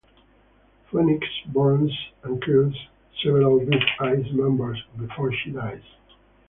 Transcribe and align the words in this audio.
Phoenix 0.89 1.27
burns 1.53 1.95
and 2.23 2.43
kills 2.43 2.73
several 3.23 3.59
Big 3.59 3.83
Eye 3.99 4.23
members 4.31 4.81
before 4.97 5.31
she 5.31 5.51
dies. 5.51 5.83